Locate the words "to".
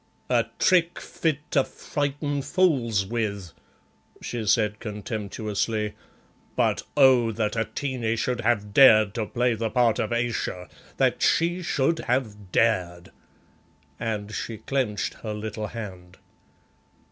1.51-1.63, 9.13-9.27